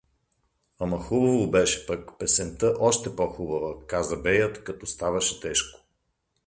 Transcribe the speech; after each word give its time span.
Ама 0.79 0.99
хубаво 0.99 1.51
беше 1.51 1.85
пък, 1.87 2.09
песента 2.19 2.75
още 2.79 3.15
по-хубава— 3.15 3.73
каза 3.87 4.17
беят, 4.17 4.63
като 4.63 4.85
ставаше 4.85 5.39
тежко. 5.39 5.79